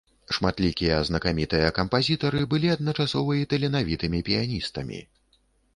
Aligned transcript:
Шматлікія 0.35 0.95
знакамітыя 1.09 1.67
кампазітары 1.79 2.41
былі 2.55 2.73
адначасова 2.77 3.31
і 3.43 3.47
таленавітымі 3.53 4.25
піяністамі. 4.31 4.99